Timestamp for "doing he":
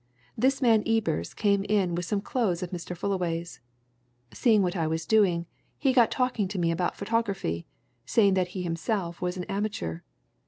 5.05-5.93